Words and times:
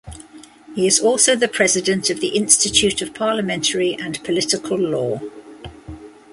He 0.73 0.87
is 0.87 0.99
also 0.99 1.35
the 1.35 1.47
President 1.47 2.09
of 2.09 2.21
the 2.21 2.29
Institute 2.29 3.03
of 3.03 3.13
Parliamentary 3.13 3.93
and 3.93 4.23
Political 4.23 4.79
Law. 4.79 5.19